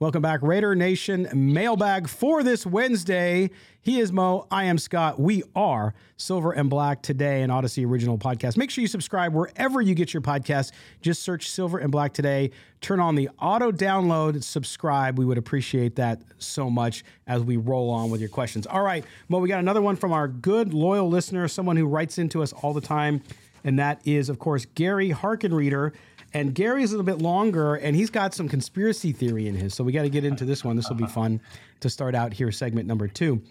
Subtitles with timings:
[0.00, 3.50] Welcome back, Raider Nation mailbag for this Wednesday.
[3.80, 4.46] He is Mo.
[4.48, 5.18] I am Scott.
[5.18, 8.56] We are Silver and Black today, an Audacy original podcast.
[8.56, 10.70] Make sure you subscribe wherever you get your podcast.
[11.00, 12.52] Just search Silver and Black today.
[12.80, 15.18] Turn on the auto download, subscribe.
[15.18, 18.68] We would appreciate that so much as we roll on with your questions.
[18.68, 22.18] All right, Mo, we got another one from our good, loyal listener, someone who writes
[22.18, 23.20] into us all the time.
[23.64, 25.92] And that is, of course, Gary Harkin, Harkenreader.
[26.34, 29.74] And Gary's a little bit longer, and he's got some conspiracy theory in his.
[29.74, 30.76] So we got to get into this one.
[30.76, 31.40] This will be fun
[31.80, 33.42] to start out here, segment number two.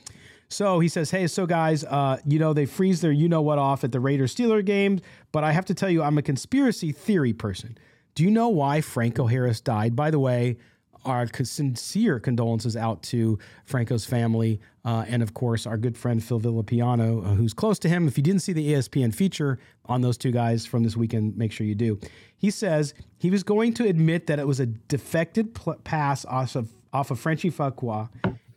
[0.49, 3.57] So he says, Hey, so guys, uh, you know, they freeze their you know what
[3.59, 4.99] off at the Raiders Steeler game,
[5.31, 7.77] but I have to tell you, I'm a conspiracy theory person.
[8.15, 9.95] Do you know why Franco Harris died?
[9.95, 10.57] By the way,
[11.07, 16.39] our sincere condolences out to Franco's family, uh, and of course our good friend Phil
[16.39, 18.07] Villapiano, uh, who's close to him.
[18.07, 21.51] If you didn't see the ESPN feature on those two guys from this weekend, make
[21.51, 21.99] sure you do.
[22.37, 26.55] He says he was going to admit that it was a defected pl- pass off
[26.55, 28.09] of off of Frenchy Fuqua,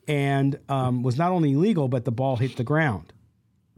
[0.07, 3.13] and um, was not only illegal, but the ball hit the ground.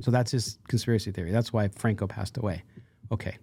[0.00, 1.30] So that's his conspiracy theory.
[1.30, 2.62] That's why Franco passed away.
[3.10, 3.38] Okay.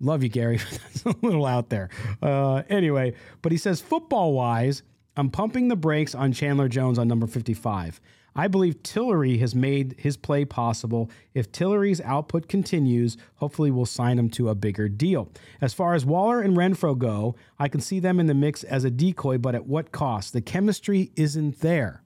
[0.00, 0.58] Love you, Gary.
[0.70, 1.88] That's a little out there.
[2.22, 4.82] Uh, anyway, but he says football wise,
[5.16, 8.00] I'm pumping the brakes on Chandler Jones on number 55.
[8.38, 11.10] I believe Tillery has made his play possible.
[11.32, 15.30] If Tillery's output continues, hopefully we'll sign him to a bigger deal.
[15.62, 18.84] As far as Waller and Renfrow go, I can see them in the mix as
[18.84, 20.34] a decoy, but at what cost?
[20.34, 22.02] The chemistry isn't there.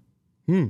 [0.46, 0.68] Hmm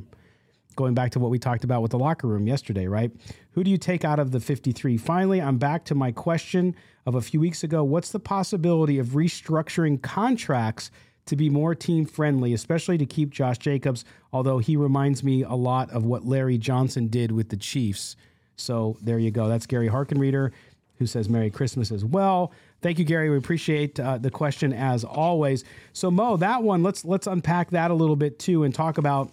[0.81, 3.13] going back to what we talked about with the locker room yesterday, right?
[3.53, 4.97] Who do you take out of the 53?
[4.97, 6.75] Finally, I'm back to my question
[7.05, 7.85] of a few weeks ago.
[7.85, 10.91] What's the possibility of restructuring contracts
[11.27, 15.53] to be more team friendly, especially to keep Josh Jacobs, although he reminds me a
[15.53, 18.17] lot of what Larry Johnson did with the Chiefs.
[18.57, 19.49] So there you go.
[19.49, 20.51] That's Gary Harkenreader,
[20.99, 22.53] who says Merry Christmas as well.
[22.81, 23.29] Thank you, Gary.
[23.29, 25.63] We appreciate uh, the question as always.
[25.93, 29.31] So Mo, that one, let's let's unpack that a little bit too and talk about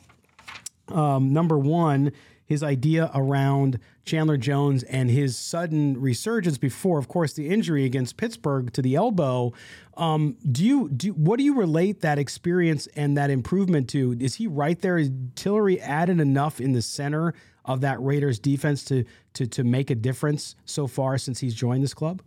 [0.90, 2.12] um, number one,
[2.48, 8.16] his idea around Chandler Jones and his sudden resurgence before, of course, the injury against
[8.16, 9.52] Pittsburgh to the elbow.
[9.98, 14.16] Um, do you do what do you relate that experience and that improvement to?
[14.20, 14.98] Is he right there?
[14.98, 17.34] Is Tillery added enough in the center
[17.66, 21.84] of that Raiders defense to to to make a difference so far since he's joined
[21.84, 22.22] this club?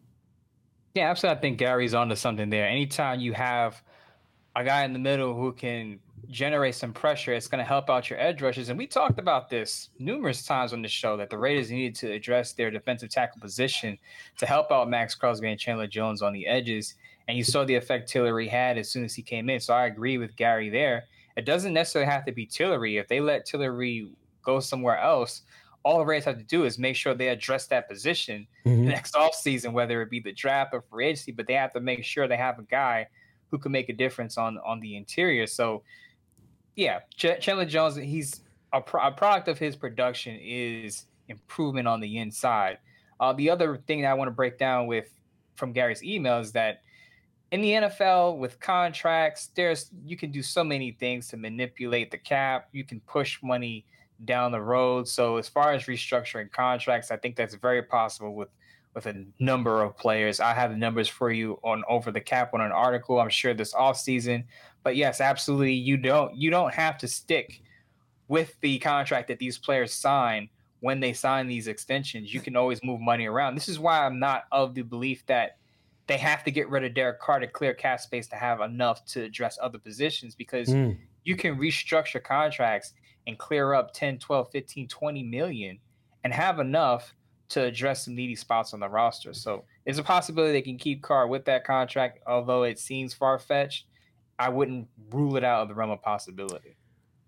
[0.95, 1.39] Yeah, absolutely.
[1.39, 2.69] I think Gary's onto something there.
[2.69, 3.83] Anytime you have
[4.55, 8.11] a guy in the middle who can generate some pressure, it's going to help out
[8.11, 8.69] your edge rushers.
[8.69, 12.13] And we talked about this numerous times on the show that the Raiders needed to
[12.13, 13.99] address their defensive tackle position
[14.39, 16.95] to help out Maxx Crosby and Chandler Jones on the edges.
[17.29, 19.61] And you saw the effect Tillery had as soon as he came in.
[19.61, 21.05] So I agree with Gary there.
[21.37, 22.99] It doesn't necessarily have to be Tillery.
[22.99, 24.11] If they let Tillery
[24.43, 25.43] go somewhere else,
[25.83, 28.89] all the Raiders have to do is make sure they address that position mm-hmm.
[28.89, 32.05] next offseason, whether it be the draft or free agency, but they have to make
[32.05, 33.07] sure they have a guy
[33.51, 35.47] who can make a difference on on the interior.
[35.47, 35.83] So,
[36.77, 38.41] yeah, Ch- Chandler Jones, he's
[38.73, 42.79] a, pro- a, product of his production is improvement on the inside.
[43.19, 45.09] Uh, the other thing that I want to break down with
[45.57, 46.83] from Gary's email is that
[47.53, 52.19] in the NFL with contracts, there's you can do so many things to manipulate the
[52.19, 52.69] cap.
[52.73, 53.85] You can push money
[54.25, 55.09] down the road.
[55.09, 58.51] So as far as restructuring contracts, I think that's very possible with
[58.95, 60.41] with a number of players.
[60.41, 63.21] I have the numbers for you on over the cap on an article.
[63.21, 64.45] I'm sure this off season.
[64.83, 67.63] But yes, absolutely, you don't you don't have to stick
[68.29, 70.49] with the contract that these players sign
[70.81, 72.33] when they sign these extensions.
[72.33, 73.55] You can always move money around.
[73.55, 75.59] This is why I'm not of the belief that
[76.07, 79.05] they have to get rid of Derek Carr to clear cap space to have enough
[79.07, 80.97] to address other positions because mm.
[81.25, 82.95] you can restructure contracts
[83.27, 85.79] and clear up 10, 12, 15, 20 million
[86.25, 87.15] and have enough
[87.51, 89.35] to address some needy spots on the roster.
[89.35, 93.39] So it's a possibility they can keep Carr with that contract, although it seems far
[93.39, 93.87] fetched.
[94.41, 96.77] I wouldn't rule it out of the realm of possibility.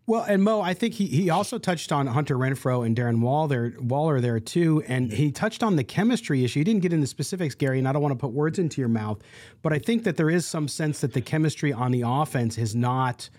[0.06, 3.74] Well, and Mo, I think he, he also touched on Hunter Renfrow and Darren Waller,
[3.78, 6.60] Waller there too, and he touched on the chemistry issue.
[6.60, 8.88] He didn't get into specifics, Gary, and I don't want to put words into your
[8.88, 9.22] mouth,
[9.60, 12.74] but I think that there is some sense that the chemistry on the offense has
[12.74, 13.30] not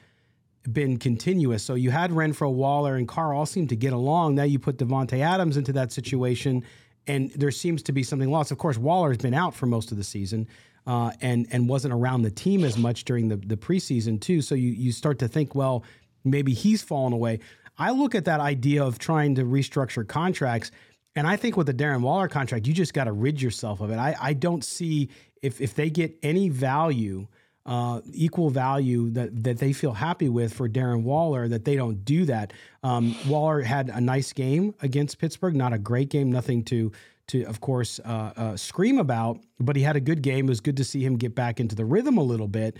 [0.71, 1.63] been continuous.
[1.63, 4.35] So you had Renfrow, Waller, and Carr all seem to get along.
[4.35, 6.63] Now you put Davante Adams into that situation,
[7.07, 8.51] and there seems to be something lost.
[8.51, 10.47] Of course, Waller's been out for most of the season.
[10.85, 14.41] Uh, and and wasn't around the team as much during the, the preseason too.
[14.41, 15.85] So you you start to think, well,
[16.25, 17.39] maybe he's fallen away.
[17.77, 20.71] I look at that idea of trying to restructure contracts,
[21.15, 23.91] and I think with the Darren Waller contract, you just got to rid yourself of
[23.91, 23.97] it.
[23.97, 25.09] I, I don't see
[25.41, 27.27] if if they get any value,
[27.65, 32.03] uh, equal value that that they feel happy with for Darren Waller, that they don't
[32.03, 32.51] do that.
[32.83, 36.91] Um, Waller had a nice game against Pittsburgh, not a great game, nothing to
[37.29, 40.45] to, of course, uh, uh, scream about, but he had a good game.
[40.45, 42.77] It was good to see him get back into the rhythm a little bit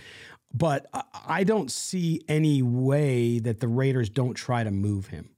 [0.54, 0.86] but
[1.26, 5.30] I don't see any way that the Raiders don't try to move him.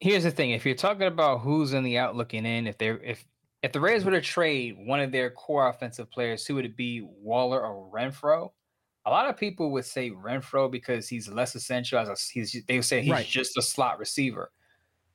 [0.00, 2.98] Here's the thing: if you're talking about who's in the out looking in, if they're
[2.98, 3.24] if
[3.62, 6.76] if the Raiders were to trade one of their core offensive players, who would it
[6.76, 8.50] be, Waller or Renfrow?
[9.06, 12.76] A lot of people would say Renfrow because he's less essential as a he's they
[12.76, 13.26] would say he's right.
[13.26, 14.50] just a slot receiver.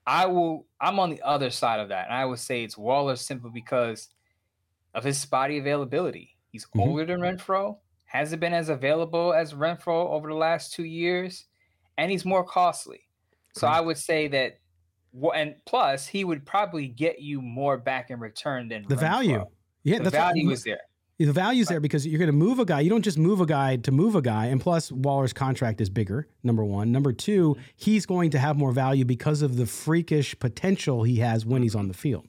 [0.09, 3.15] I will I'm on the other side of that, and I would say it's Waller
[3.15, 4.09] simply because
[4.95, 6.35] of his spotty availability.
[6.51, 6.79] He's mm-hmm.
[6.79, 11.45] older than Renfrow, hasn't been as available as Renfrow over the last two years,
[11.99, 13.01] and he's more costly.
[13.55, 14.57] So I would say that,
[15.35, 18.99] and plus he would probably get you more back in return than the Renfrow.
[18.99, 19.45] value.
[19.83, 20.81] Yeah, the value is there.
[21.19, 22.79] The value's there because you're going to move a guy.
[22.79, 24.45] You don't just move a guy to move a guy.
[24.45, 26.93] And plus, Waller's contract is bigger, number one.
[26.93, 27.61] Number two, mm-hmm.
[27.75, 31.75] he's going to have more value because of the freakish potential he has when he's
[31.75, 32.28] on the field.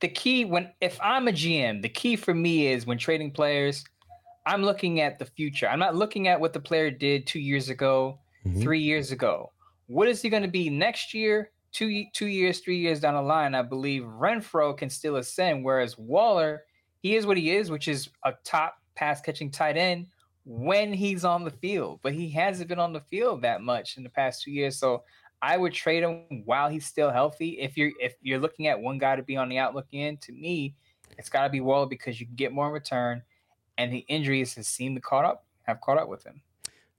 [0.00, 3.84] the key when if I'm a GM, the key for me is when trading players,
[4.44, 5.68] I'm looking at the future.
[5.68, 8.60] I'm not looking at what the player did two years ago, mm-hmm.
[8.60, 9.52] three years ago.
[9.86, 11.50] What is he going to be next year?
[11.72, 15.64] Two two years, three years down the line, I believe Renfrow can still ascend.
[15.64, 16.62] Whereas Waller,
[17.02, 20.06] he is what he is, which is a top pass catching tight end
[20.46, 24.04] when he's on the field, but he hasn't been on the field that much in
[24.04, 24.78] the past two years.
[24.78, 25.02] So
[25.42, 27.58] I would trade him while he's still healthy.
[27.60, 30.32] If you're if you're looking at one guy to be on the outlook in, to
[30.32, 30.74] me,
[31.18, 33.22] it's got to be Waller because you can get more in return,
[33.78, 36.42] and the injuries have seemed to caught up have caught up with him.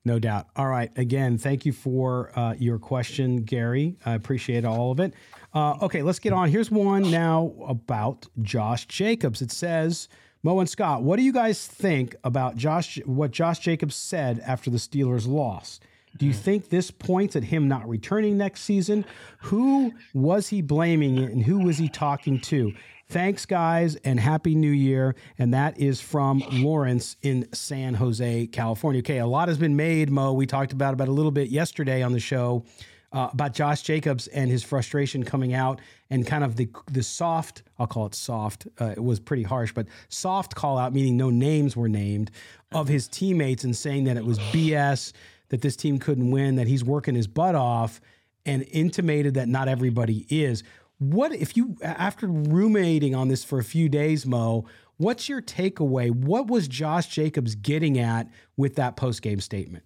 [0.06, 0.48] No doubt.
[0.56, 0.90] All right.
[0.98, 3.98] Again, thank you for uh, your question, Gary.
[4.06, 5.14] I appreciate all of it.
[5.54, 6.50] Uh, okay, let's get on.
[6.50, 9.42] Here's one now about Josh Jacobs.
[9.42, 10.08] It says,
[10.44, 13.00] Mo and Scott, what do you guys think about Josh?
[13.06, 15.84] What Josh Jacobs said after the Steelers lost?
[16.18, 19.06] Do you think this points at him not returning next season?
[19.40, 22.74] Who was he blaming and who was he talking to?
[23.10, 25.16] Thanks, guys, and Happy New Year.
[25.38, 29.00] And that is from Lawrence in San Jose, California.
[29.00, 30.34] Okay, a lot has been made, Mo.
[30.34, 32.66] We talked about about a little bit yesterday on the show
[33.14, 37.64] uh, about Josh Jacobs and his frustration coming out and kind of the the soft,
[37.80, 38.68] I'll call it soft.
[38.80, 42.32] Uh, it was pretty harsh, but soft call out, meaning no names were named
[42.74, 45.14] of his teammates and saying that it was BS,
[45.50, 48.02] that this team couldn't win, that he's working his butt off,
[48.46, 50.64] and intimated that not everybody is.
[51.00, 54.66] What if you, after ruminating on this for a few days, Mo,
[54.98, 56.10] what's your takeaway?
[56.12, 59.84] What was Josh Jacobs getting at with that post game statement?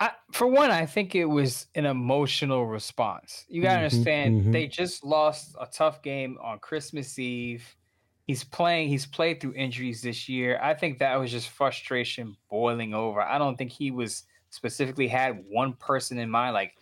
[0.00, 3.44] I, for one, I think it was an emotional response.
[3.48, 4.52] You got to mm-hmm, understand, mm-hmm.
[4.52, 7.76] they just lost a tough game on Christmas Eve.
[8.26, 10.58] He's playing, he's played through injuries this year.
[10.62, 13.20] I think that was just frustration boiling over.
[13.20, 16.54] I don't think he was specifically had one person in mind.
[16.54, 16.76] Like,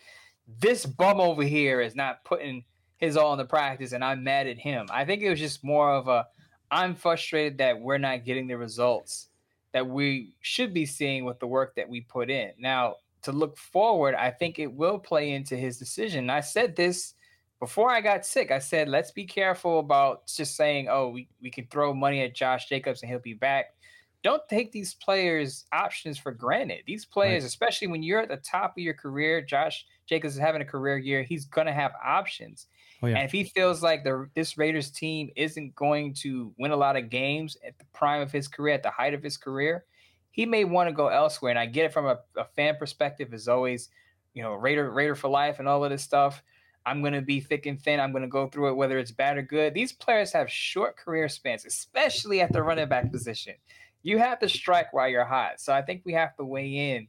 [0.59, 2.63] this bum over here is not putting
[2.97, 4.87] his all in the practice and I'm mad at him.
[4.89, 6.27] I think it was just more of a
[6.71, 9.27] I'm frustrated that we're not getting the results
[9.73, 12.51] that we should be seeing with the work that we put in.
[12.57, 16.29] Now, to look forward, I think it will play into his decision.
[16.29, 17.13] I said this
[17.63, 18.51] before I got sick.
[18.51, 22.35] I said, let's be careful about just saying, oh, we, we can throw money at
[22.35, 23.67] Josh Jacobs and he'll be back.
[24.21, 26.81] Don't take these players' options for granted.
[26.85, 27.47] These players, right.
[27.47, 30.97] especially when you're at the top of your career, Josh Jacobs is having a career
[30.97, 32.67] year, he's going to have options.
[33.01, 33.15] Oh, yeah.
[33.15, 36.97] And if he feels like the this Raiders team isn't going to win a lot
[36.97, 39.85] of games at the prime of his career, at the height of his career,
[40.31, 41.51] he may want to go elsewhere.
[41.51, 43.87] And I get it from a, a fan perspective, is always,
[44.33, 46.43] you know, Raider Raider for life and all of this stuff.
[46.85, 47.99] I'm going to be thick and thin.
[47.99, 49.73] I'm going to go through it, whether it's bad or good.
[49.73, 53.53] These players have short career spans, especially at the running back position.
[54.01, 55.61] You have to strike while you're hot.
[55.61, 57.07] So I think we have to weigh in.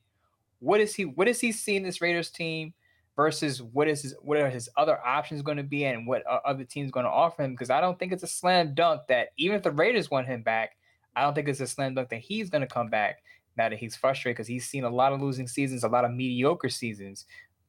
[0.60, 1.04] What is he?
[1.04, 2.72] What is he seeing this Raiders team?
[3.16, 6.64] versus what is his what are his other options going to be and what other
[6.64, 9.56] teams going to offer him because I don't think it's a slam dunk that even
[9.56, 10.76] if the Raiders want him back,
[11.14, 13.22] I don't think it's a slam dunk that he's going to come back
[13.56, 16.10] now that he's frustrated because he's seen a lot of losing seasons, a lot of
[16.10, 17.26] mediocre seasons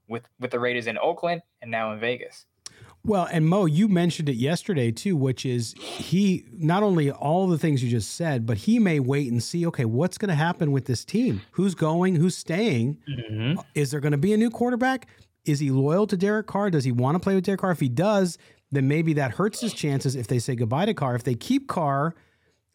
[0.07, 2.45] with with the Raiders in Oakland and now in Vegas.
[3.05, 7.57] Well, and Mo, you mentioned it yesterday too, which is he not only all the
[7.57, 10.71] things you just said, but he may wait and see, okay, what's going to happen
[10.71, 11.41] with this team?
[11.51, 12.15] Who's going?
[12.15, 12.97] Who's staying?
[13.07, 13.59] Mm-hmm.
[13.75, 15.07] Is there going to be a new quarterback?
[15.45, 16.71] Is he loyal to Derek Carr?
[16.71, 17.69] Does he want to play with Derek Carr?
[17.69, 18.39] If he does,
[18.71, 21.13] then maybe that hurts his chances if they say goodbye to Carr.
[21.13, 22.15] If they keep Carr,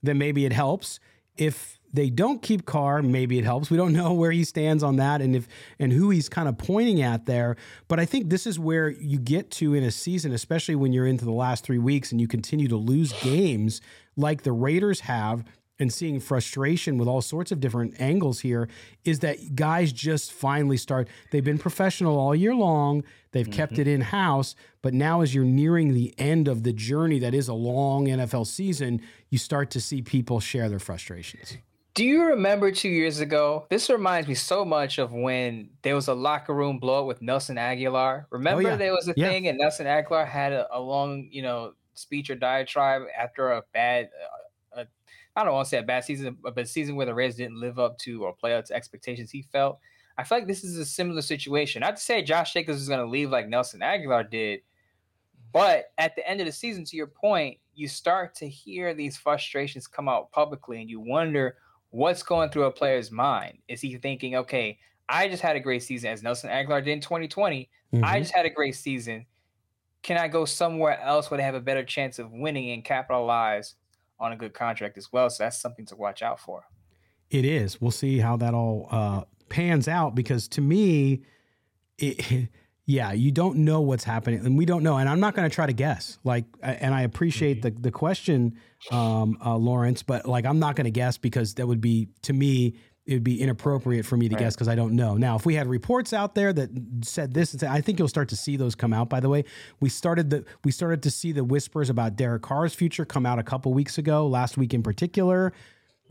[0.01, 1.01] then maybe it helps.
[1.37, 3.71] If they don't keep Carr, maybe it helps.
[3.71, 6.59] We don't know where he stands on that and if and who he's kind of
[6.59, 7.57] pointing at there.
[7.89, 11.07] But I think this is where you get to in a season, especially when you're
[11.07, 13.81] into the last three weeks and you continue to lose games
[14.17, 15.45] like the Raiders have
[15.81, 18.69] and seeing frustration with all sorts of different angles here
[19.05, 23.55] is that guys just finally start they've been professional all year long they've mm-hmm.
[23.55, 27.35] kept it in house but now as you're nearing the end of the journey that
[27.35, 31.57] is a long NFL season you start to see people share their frustrations
[31.95, 33.67] do you remember two years ago?
[33.69, 37.57] This reminds me so much of when there was a locker room blowout with Nelson
[37.57, 38.25] Agholor.
[38.25, 38.77] Oh, remember, oh, yeah.
[38.77, 39.29] there was a yeah.
[39.29, 43.63] thing, and Nelson Agholor had a, a, long, you know, speech or diatribe after a
[43.75, 44.11] bad,
[44.77, 44.85] uh, uh,
[45.35, 47.61] I don't want to say a bad season, but a season where the Reds didn't
[47.61, 49.79] live up to or play up to expectations he felt.
[50.17, 51.81] I feel like this is a similar situation.
[51.81, 54.61] Not to say Josh Jacobs is going to leave like Nelson Agholor did,
[55.53, 59.17] but at the end of the season, to your point, you start to hear these
[59.17, 61.57] frustrations come out publicly, and you wonder
[61.91, 63.59] what's going through a player's mind.
[63.69, 64.79] Is he thinking, okay,
[65.09, 67.69] I just had a great season as Nelson Agholor did in 2020.
[67.93, 68.05] Mm-hmm.
[68.05, 69.27] I just had a great season.
[70.03, 73.75] Can I go somewhere else where they have a better chance of winning and capitalize
[74.21, 75.31] on a good contract as well.
[75.31, 76.65] So that's something to watch out for.
[77.31, 77.81] It is.
[77.81, 81.23] We'll see how that all uh, pans out because to me,
[81.99, 82.49] it,
[82.91, 84.97] yeah, you don't know what's happening, and we don't know.
[84.97, 86.19] And I'm not going to try to guess.
[86.25, 87.77] Like, and I appreciate mm-hmm.
[87.77, 88.59] the the question,
[88.91, 92.33] um, uh, Lawrence, but like, I'm not going to guess because that would be to
[92.33, 92.75] me
[93.07, 94.41] it would be inappropriate for me to right.
[94.41, 95.17] guess because I don't know.
[95.17, 96.71] Now, if we had reports out there that
[97.03, 99.09] said this, and I think you'll start to see those come out.
[99.09, 99.45] By the way,
[99.79, 103.39] we started the we started to see the whispers about Derek Carr's future come out
[103.39, 105.53] a couple weeks ago, last week in particular.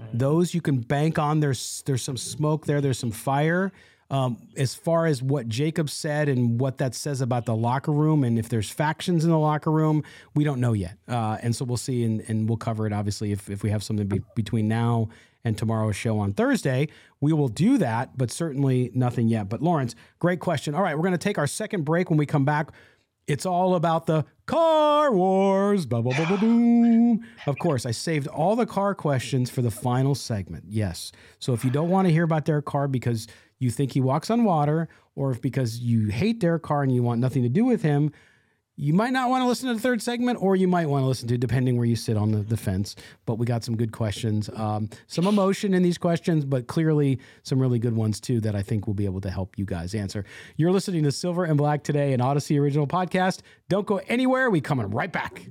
[0.01, 0.17] Mm-hmm.
[0.17, 1.41] Those you can bank on.
[1.41, 2.79] There's there's some smoke there.
[2.79, 3.74] There's some fire.
[4.11, 8.23] Um, as far as what Jacob said and what that says about the locker room,
[8.23, 10.97] and if there's factions in the locker room, we don't know yet.
[11.07, 13.83] Uh, and so we'll see, and, and we'll cover it obviously if, if we have
[13.83, 15.09] something be- between now
[15.43, 16.87] and tomorrow's show on Thursday.
[17.21, 19.47] We will do that, but certainly nothing yet.
[19.49, 20.75] But Lawrence, great question.
[20.75, 22.71] All right, we're going to take our second break when we come back.
[23.27, 25.85] It's all about the Carr wars.
[25.85, 27.23] boom.
[27.45, 30.63] Of course, I saved all the Carr questions for the final segment.
[30.67, 31.11] Yes.
[31.37, 33.27] So if you don't want to hear about their car because
[33.59, 37.03] you think he walks on water, or if because you hate Derek Carr and you
[37.03, 38.11] want nothing to do with him,
[38.77, 41.07] you might not want to listen to the third segment, or you might want to
[41.07, 42.95] listen to, depending where you sit on the, the fence.
[43.25, 47.59] But we got some good questions, um, some emotion in these questions, but clearly some
[47.59, 50.23] really good ones too that I think will be able to help you guys answer.
[50.55, 53.41] You're listening to Silver and Black today, an Audacy original podcast.
[53.67, 54.49] Don't go anywhere.
[54.49, 55.49] We coming right back.